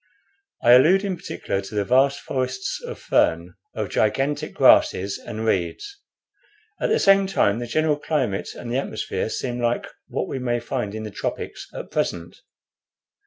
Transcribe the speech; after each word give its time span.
I 0.63 0.71
allude 0.71 1.03
in 1.03 1.15
particular 1.15 1.61
to 1.61 1.75
the 1.75 1.85
vast 1.85 2.21
forests 2.21 2.81
of 2.83 2.97
fern, 2.97 3.53
of 3.75 3.89
gigantic 3.91 4.55
grasses 4.55 5.19
and 5.19 5.45
reeds. 5.45 5.99
At 6.81 6.89
the 6.89 6.97
same 6.97 7.27
time 7.27 7.59
the 7.59 7.67
general 7.67 7.97
climate 7.97 8.55
and 8.55 8.71
the 8.71 8.77
atmosphere 8.79 9.29
seem 9.29 9.59
like 9.61 9.85
what 10.07 10.27
we 10.27 10.39
may 10.39 10.59
find 10.59 10.95
in 10.95 11.03
the 11.03 11.11
tropics 11.11 11.67
at 11.71 11.91
present. 11.91 12.37